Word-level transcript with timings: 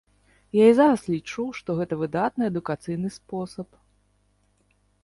Я 0.59 0.65
і 0.71 0.77
зараз 0.79 1.03
лічу, 1.13 1.45
што 1.59 1.69
гэта 1.81 1.93
выдатны 2.01 2.43
адукацыйны 2.53 3.07
спосаб. 3.21 3.79